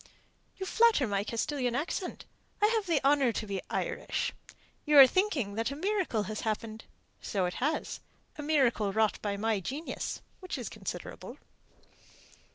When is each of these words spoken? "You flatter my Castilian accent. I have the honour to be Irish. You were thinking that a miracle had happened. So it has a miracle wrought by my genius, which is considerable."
"You 0.57 0.65
flatter 0.65 1.05
my 1.05 1.23
Castilian 1.23 1.75
accent. 1.75 2.25
I 2.59 2.65
have 2.73 2.87
the 2.87 3.05
honour 3.05 3.31
to 3.33 3.45
be 3.45 3.61
Irish. 3.69 4.33
You 4.83 4.95
were 4.95 5.05
thinking 5.05 5.53
that 5.53 5.69
a 5.69 5.75
miracle 5.75 6.23
had 6.23 6.39
happened. 6.39 6.85
So 7.21 7.45
it 7.45 7.53
has 7.61 7.99
a 8.35 8.41
miracle 8.41 8.91
wrought 8.91 9.21
by 9.21 9.37
my 9.37 9.59
genius, 9.59 10.23
which 10.39 10.57
is 10.57 10.69
considerable." 10.69 11.37